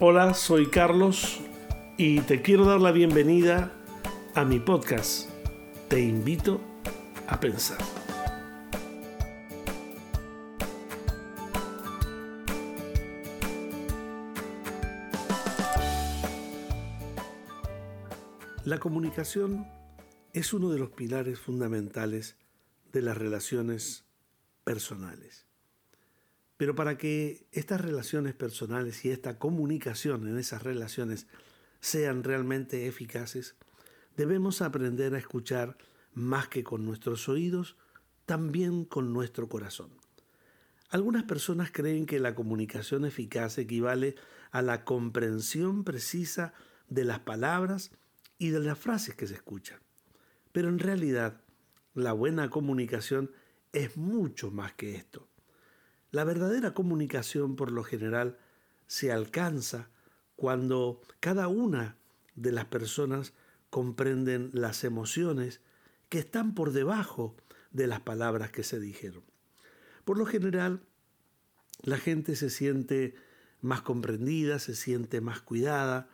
[0.00, 1.40] Hola, soy Carlos
[1.96, 3.72] y te quiero dar la bienvenida
[4.32, 5.28] a mi podcast.
[5.88, 6.60] Te invito
[7.26, 7.78] a pensar.
[18.64, 19.66] La comunicación
[20.32, 22.36] es uno de los pilares fundamentales
[22.92, 24.04] de las relaciones
[24.62, 25.47] personales.
[26.58, 31.28] Pero para que estas relaciones personales y esta comunicación en esas relaciones
[31.80, 33.54] sean realmente eficaces,
[34.16, 35.78] debemos aprender a escuchar
[36.14, 37.76] más que con nuestros oídos,
[38.26, 39.90] también con nuestro corazón.
[40.90, 44.16] Algunas personas creen que la comunicación eficaz equivale
[44.50, 46.54] a la comprensión precisa
[46.88, 47.92] de las palabras
[48.36, 49.78] y de las frases que se escuchan.
[50.50, 51.40] Pero en realidad,
[51.94, 53.30] la buena comunicación
[53.72, 55.27] es mucho más que esto.
[56.10, 58.38] La verdadera comunicación por lo general
[58.86, 59.90] se alcanza
[60.36, 61.96] cuando cada una
[62.34, 63.34] de las personas
[63.68, 65.60] comprenden las emociones
[66.08, 67.36] que están por debajo
[67.72, 69.22] de las palabras que se dijeron.
[70.06, 70.80] Por lo general,
[71.82, 73.14] la gente se siente
[73.60, 76.08] más comprendida, se siente más cuidada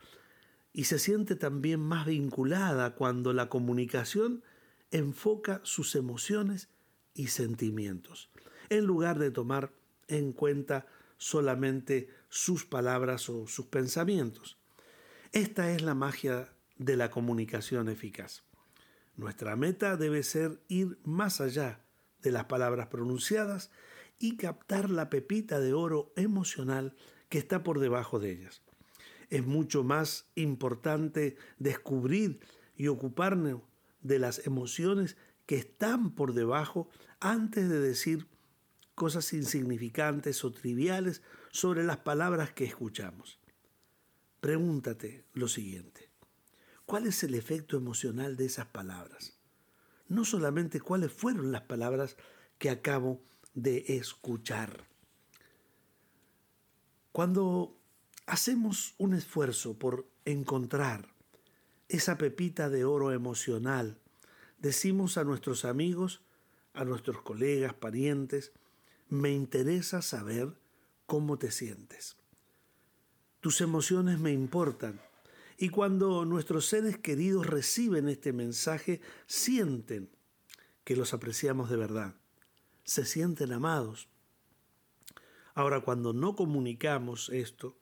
[0.72, 4.42] y se siente también más vinculada cuando la comunicación
[4.90, 6.68] enfoca sus emociones
[7.14, 8.30] y sentimientos,
[8.70, 9.72] en lugar de tomar
[10.08, 14.58] en cuenta solamente sus palabras o sus pensamientos.
[15.32, 18.42] Esta es la magia de la comunicación eficaz.
[19.16, 21.84] Nuestra meta debe ser ir más allá
[22.22, 23.70] de las palabras pronunciadas
[24.18, 26.96] y captar la pepita de oro emocional
[27.28, 28.62] que está por debajo de ellas.
[29.30, 32.40] Es mucho más importante descubrir
[32.76, 33.62] y ocuparnos
[34.00, 35.16] de las emociones
[35.46, 36.88] que están por debajo
[37.20, 38.26] antes de decir
[38.94, 43.38] cosas insignificantes o triviales sobre las palabras que escuchamos.
[44.40, 46.10] Pregúntate lo siguiente.
[46.86, 49.38] ¿Cuál es el efecto emocional de esas palabras?
[50.08, 52.16] No solamente cuáles fueron las palabras
[52.58, 53.22] que acabo
[53.54, 54.86] de escuchar.
[57.10, 57.78] Cuando
[58.26, 61.14] hacemos un esfuerzo por encontrar
[61.88, 63.98] esa pepita de oro emocional,
[64.58, 66.22] decimos a nuestros amigos,
[66.74, 68.52] a nuestros colegas, parientes,
[69.08, 70.54] me interesa saber
[71.06, 72.16] cómo te sientes.
[73.40, 75.00] Tus emociones me importan.
[75.56, 80.10] Y cuando nuestros seres queridos reciben este mensaje, sienten
[80.82, 82.14] que los apreciamos de verdad.
[82.84, 84.08] Se sienten amados.
[85.54, 87.76] Ahora, cuando no comunicamos esto,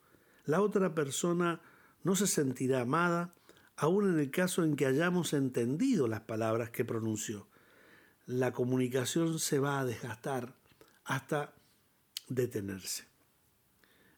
[0.45, 1.61] la otra persona
[2.03, 3.35] no se sentirá amada,
[3.77, 7.49] aun en el caso en que hayamos entendido las palabras que pronunció.
[8.27, 10.55] La comunicación se va a desgastar
[11.05, 11.55] hasta
[12.29, 13.05] detenerse.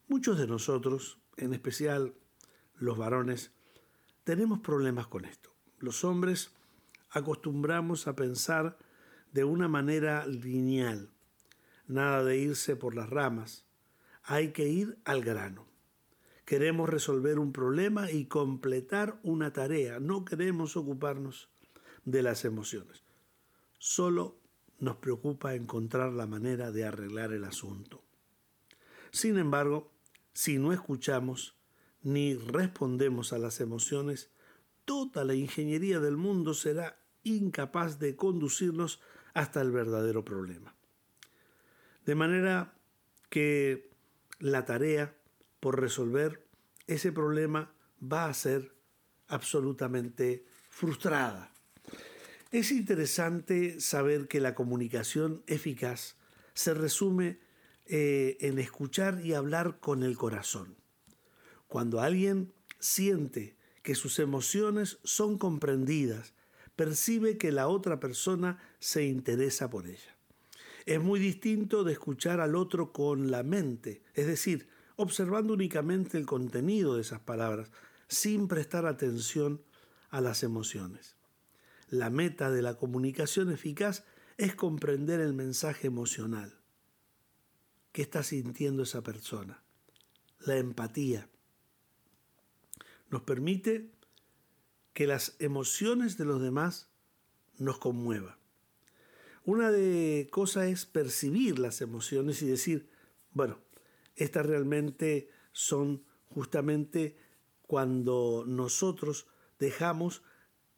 [0.08, 2.14] Muchos de nosotros, en especial
[2.76, 3.52] los varones,
[4.24, 5.54] tenemos problemas con esto.
[5.78, 6.52] Los hombres
[7.10, 8.78] acostumbramos a pensar
[9.32, 11.10] de una manera lineal,
[11.86, 13.64] nada de irse por las ramas,
[14.22, 15.66] hay que ir al grano.
[16.44, 21.48] Queremos resolver un problema y completar una tarea, no queremos ocuparnos
[22.04, 23.02] de las emociones.
[23.78, 24.38] Solo
[24.78, 28.02] nos preocupa encontrar la manera de arreglar el asunto.
[29.10, 29.92] Sin embargo,
[30.32, 31.56] si no escuchamos
[32.02, 34.30] ni respondemos a las emociones,
[34.84, 39.00] toda la ingeniería del mundo será incapaz de conducirnos
[39.32, 40.74] hasta el verdadero problema.
[42.04, 42.74] De manera
[43.30, 43.90] que
[44.38, 45.16] la tarea
[45.60, 46.46] por resolver
[46.86, 48.74] ese problema va a ser
[49.28, 51.53] absolutamente frustrada.
[52.54, 56.14] Es interesante saber que la comunicación eficaz
[56.52, 57.40] se resume
[57.84, 60.76] eh, en escuchar y hablar con el corazón.
[61.66, 66.32] Cuando alguien siente que sus emociones son comprendidas,
[66.76, 70.16] percibe que la otra persona se interesa por ella.
[70.86, 76.24] Es muy distinto de escuchar al otro con la mente, es decir, observando únicamente el
[76.24, 77.72] contenido de esas palabras,
[78.06, 79.60] sin prestar atención
[80.10, 81.16] a las emociones.
[81.94, 84.04] La meta de la comunicación eficaz
[84.36, 86.58] es comprender el mensaje emocional.
[87.92, 89.62] ¿Qué está sintiendo esa persona?
[90.40, 91.28] La empatía.
[93.10, 93.92] Nos permite
[94.92, 96.90] que las emociones de los demás
[97.58, 98.34] nos conmuevan.
[99.44, 102.90] Una de cosas es percibir las emociones y decir,
[103.30, 103.60] bueno,
[104.16, 107.16] estas realmente son justamente
[107.68, 109.28] cuando nosotros
[109.60, 110.24] dejamos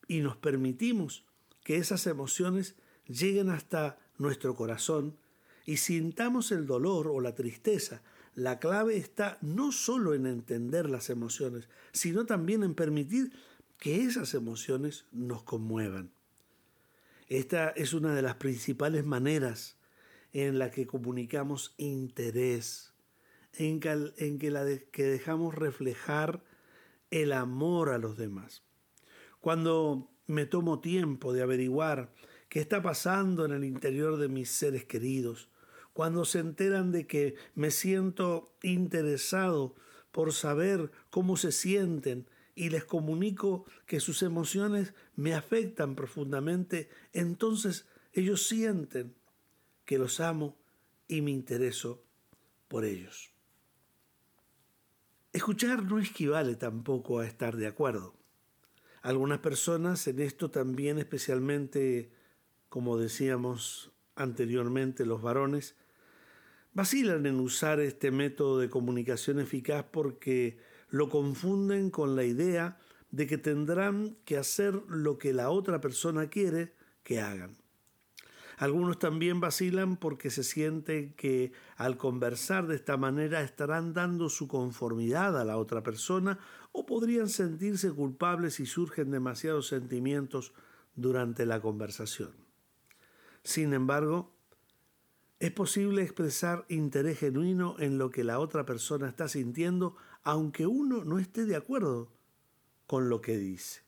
[0.08, 1.25] y nos permitimos
[1.64, 2.76] que esas emociones
[3.06, 5.17] lleguen hasta nuestro corazón
[5.64, 8.03] y sintamos el dolor o la tristeza
[8.37, 13.32] la clave está no solo en entender las emociones, sino también en permitir
[13.79, 16.12] que esas emociones nos conmuevan.
[17.29, 19.79] Esta es una de las principales maneras
[20.35, 22.93] en la que comunicamos interés,
[23.55, 26.44] en que, la que dejamos reflejar
[27.11, 28.66] el amor a los demás.
[29.47, 32.13] Cuando me tomo tiempo de averiguar
[32.49, 35.49] qué está pasando en el interior de mis seres queridos,
[35.93, 39.77] cuando se enteran de que me siento interesado
[40.11, 47.87] por saber cómo se sienten y les comunico que sus emociones me afectan profundamente, entonces
[48.15, 49.15] ellos sienten
[49.85, 50.57] que los amo
[51.07, 52.03] y me intereso
[52.67, 53.31] por ellos.
[55.33, 58.25] Escuchar no equivale tampoco a estar de acuerdo.
[59.06, 62.11] Algunas personas en esto también, especialmente,
[62.69, 65.76] como decíamos anteriormente, los varones,
[66.73, 70.58] vacilan en usar este método de comunicación eficaz porque
[70.88, 72.79] lo confunden con la idea
[73.12, 76.73] de que tendrán que hacer lo que la otra persona quiere
[77.05, 77.56] que hagan.
[78.56, 84.49] Algunos también vacilan porque se sienten que al conversar de esta manera estarán dando su
[84.49, 86.38] conformidad a la otra persona
[86.73, 90.55] o podrían sentirse culpables si surgen demasiados sentimientos
[90.94, 92.32] durante la conversación.
[93.43, 94.32] Sin embargo,
[95.38, 101.05] es posible expresar interés genuino en lo que la otra persona está sintiendo aunque uno
[101.05, 102.11] no esté de acuerdo
[102.87, 103.86] con lo que dice.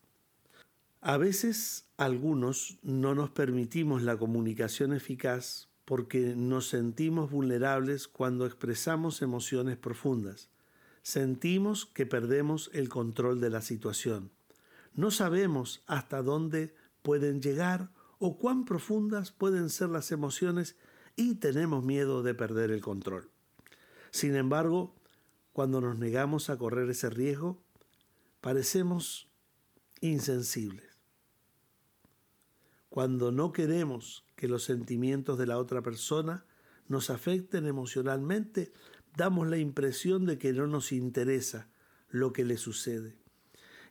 [1.08, 9.22] A veces algunos no nos permitimos la comunicación eficaz porque nos sentimos vulnerables cuando expresamos
[9.22, 10.50] emociones profundas.
[11.00, 14.32] Sentimos que perdemos el control de la situación.
[14.92, 17.88] No sabemos hasta dónde pueden llegar
[18.18, 20.76] o cuán profundas pueden ser las emociones
[21.16, 23.30] y tenemos miedo de perder el control.
[24.10, 24.94] Sin embargo,
[25.54, 27.62] cuando nos negamos a correr ese riesgo,
[28.42, 29.30] parecemos
[30.02, 30.87] insensibles
[32.98, 36.44] cuando no queremos que los sentimientos de la otra persona
[36.88, 38.72] nos afecten emocionalmente,
[39.16, 41.70] damos la impresión de que no nos interesa
[42.08, 43.16] lo que le sucede.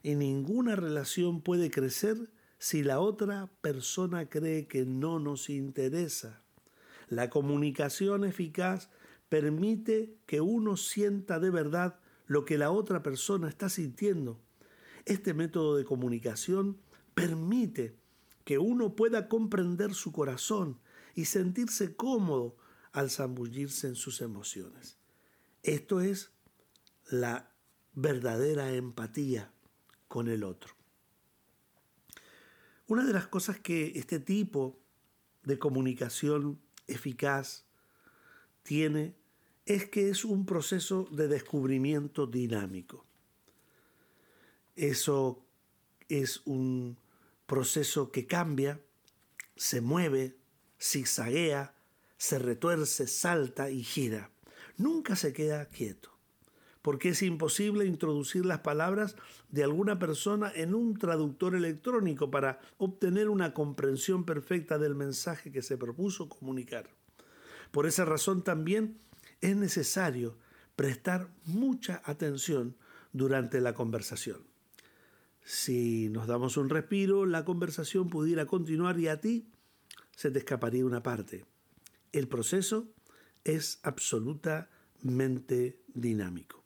[0.02, 6.42] Y ninguna relación puede crecer si la otra persona cree que no nos interesa.
[7.08, 8.90] La comunicación eficaz
[9.30, 14.38] permite que uno sienta de verdad lo que la otra persona está sintiendo.
[15.06, 16.76] Este método de comunicación
[17.14, 17.97] permite
[18.48, 20.80] que uno pueda comprender su corazón
[21.14, 22.56] y sentirse cómodo
[22.92, 24.96] al zambullirse en sus emociones.
[25.62, 26.30] Esto es
[27.10, 27.52] la
[27.92, 29.52] verdadera empatía
[30.08, 30.72] con el otro.
[32.86, 34.80] Una de las cosas que este tipo
[35.42, 37.66] de comunicación eficaz
[38.62, 39.14] tiene
[39.66, 43.04] es que es un proceso de descubrimiento dinámico.
[44.74, 45.44] Eso
[46.08, 46.96] es un
[47.48, 48.78] proceso que cambia,
[49.56, 50.36] se mueve,
[50.78, 51.74] zigzaguea,
[52.18, 54.30] se retuerce, salta y gira.
[54.76, 56.10] Nunca se queda quieto,
[56.82, 59.16] porque es imposible introducir las palabras
[59.48, 65.62] de alguna persona en un traductor electrónico para obtener una comprensión perfecta del mensaje que
[65.62, 66.90] se propuso comunicar.
[67.70, 68.98] Por esa razón también
[69.40, 70.36] es necesario
[70.76, 72.76] prestar mucha atención
[73.12, 74.47] durante la conversación.
[75.50, 79.48] Si nos damos un respiro, la conversación pudiera continuar y a ti
[80.14, 81.46] se te escaparía una parte.
[82.12, 82.86] El proceso
[83.44, 86.62] es absolutamente dinámico.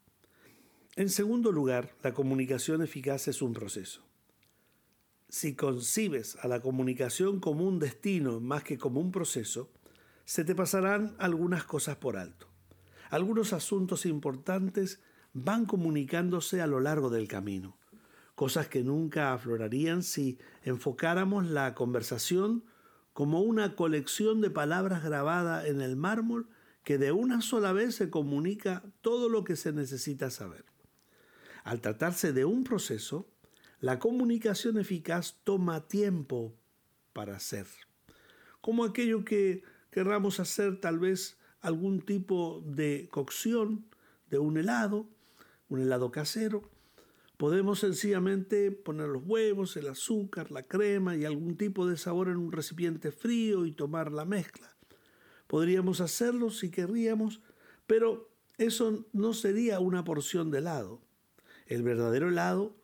[0.96, 4.02] En segundo lugar, la comunicación eficaz es un proceso.
[5.28, 9.70] Si concibes a la comunicación como un destino más que como un proceso,
[10.24, 12.48] se te pasarán algunas cosas por alto.
[13.10, 14.98] Algunos asuntos importantes
[15.34, 17.76] van comunicándose a lo largo del camino
[18.42, 22.64] cosas que nunca aflorarían si enfocáramos la conversación
[23.12, 26.48] como una colección de palabras grabadas en el mármol
[26.82, 30.64] que de una sola vez se comunica todo lo que se necesita saber.
[31.62, 33.28] Al tratarse de un proceso,
[33.78, 36.52] la comunicación eficaz toma tiempo
[37.12, 37.68] para hacer.
[38.60, 43.86] Como aquello que querramos hacer tal vez algún tipo de cocción
[44.30, 45.06] de un helado,
[45.68, 46.71] un helado casero,
[47.42, 52.36] Podemos sencillamente poner los huevos, el azúcar, la crema y algún tipo de sabor en
[52.36, 54.76] un recipiente frío y tomar la mezcla.
[55.48, 57.40] Podríamos hacerlo si querríamos,
[57.88, 61.02] pero eso no sería una porción de helado.
[61.66, 62.76] El verdadero helado,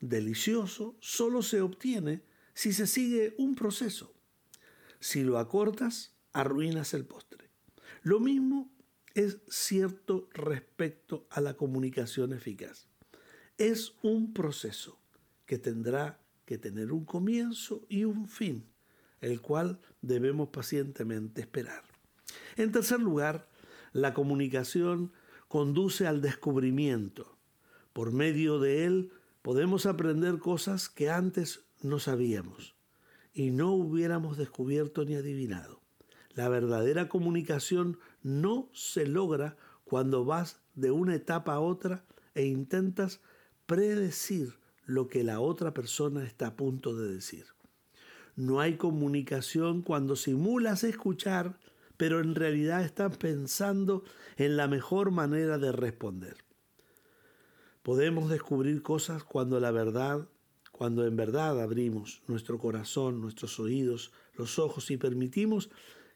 [0.00, 4.12] delicioso, solo se obtiene si se sigue un proceso.
[4.98, 7.50] Si lo acortas, arruinas el postre.
[8.02, 8.68] Lo mismo
[9.14, 12.88] es cierto respecto a la comunicación eficaz.
[13.58, 14.98] Es un proceso
[15.46, 18.66] que tendrá que tener un comienzo y un fin,
[19.20, 21.82] el cual debemos pacientemente esperar.
[22.56, 23.48] En tercer lugar,
[23.92, 25.12] la comunicación
[25.48, 27.36] conduce al descubrimiento.
[27.92, 32.74] Por medio de él podemos aprender cosas que antes no sabíamos
[33.34, 35.80] y no hubiéramos descubierto ni adivinado.
[36.34, 42.04] La verdadera comunicación no se logra cuando vas de una etapa a otra
[42.34, 43.20] e intentas
[43.72, 44.52] predecir
[44.84, 47.46] lo que la otra persona está a punto de decir.
[48.36, 51.58] No hay comunicación cuando simulas escuchar,
[51.96, 54.04] pero en realidad estás pensando
[54.36, 56.36] en la mejor manera de responder.
[57.82, 60.28] Podemos descubrir cosas cuando la verdad,
[60.70, 65.70] cuando en verdad abrimos nuestro corazón, nuestros oídos, los ojos y permitimos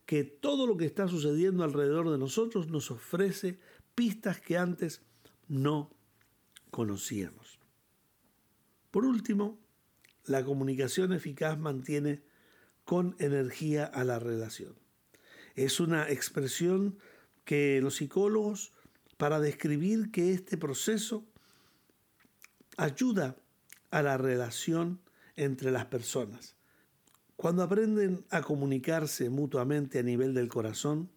[0.04, 3.58] que todo lo que está sucediendo alrededor de nosotros nos ofrece
[3.94, 5.00] pistas que antes
[5.48, 5.95] no
[6.70, 7.58] conocíamos.
[8.90, 9.58] Por último,
[10.24, 12.22] la comunicación eficaz mantiene
[12.84, 14.74] con energía a la relación.
[15.54, 16.98] Es una expresión
[17.44, 18.72] que los psicólogos,
[19.16, 21.24] para describir que este proceso
[22.76, 23.36] ayuda
[23.90, 25.00] a la relación
[25.36, 26.56] entre las personas.
[27.36, 31.10] Cuando aprenden a comunicarse mutuamente a nivel del corazón,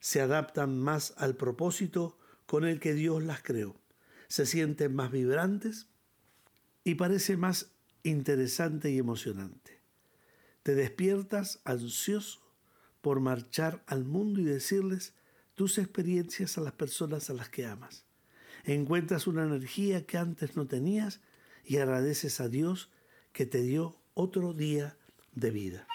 [0.00, 3.74] se adaptan más al propósito con el que Dios las creó.
[4.28, 5.86] Se sienten más vibrantes
[6.84, 7.70] y parece más
[8.02, 9.80] interesante y emocionante.
[10.62, 12.40] Te despiertas ansioso
[13.00, 15.14] por marchar al mundo y decirles
[15.54, 18.04] tus experiencias a las personas a las que amas.
[18.64, 21.20] Encuentras una energía que antes no tenías
[21.64, 22.90] y agradeces a Dios
[23.32, 24.96] que te dio otro día
[25.34, 25.86] de vida.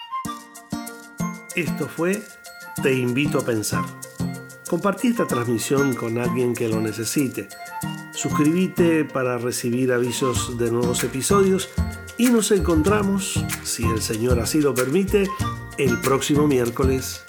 [1.54, 2.22] Esto fue
[2.82, 3.84] Te invito a pensar.
[4.68, 7.48] Compartí esta transmisión con alguien que lo necesite.
[8.22, 11.70] Suscríbete para recibir avisos de nuevos episodios
[12.16, 15.28] y nos encontramos, si el Señor así lo permite,
[15.76, 17.24] el próximo miércoles